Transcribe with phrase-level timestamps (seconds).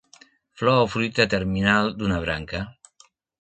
[0.61, 2.63] Flor o fruita terminal d'una branca.